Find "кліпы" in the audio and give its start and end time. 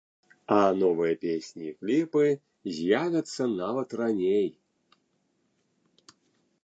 1.81-2.25